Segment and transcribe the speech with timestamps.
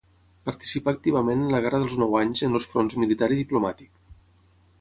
[0.49, 3.93] Participà activament en la Guerra dels Nou Anys en els fronts militar i diplomàtic.